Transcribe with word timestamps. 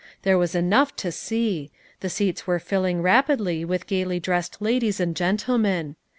There 0.23 0.39
was 0.39 0.55
enough 0.55 0.95
to 0.95 1.11
see; 1.11 1.69
the 1.99 2.09
seats 2.09 2.47
were 2.47 2.57
filling 2.57 3.03
rapidly 3.03 3.63
with 3.63 3.85
gaily 3.85 4.19
dressed 4.19 4.59
ladies 4.59 4.99
and 4.99 5.15
gentlemen. 5.15 5.95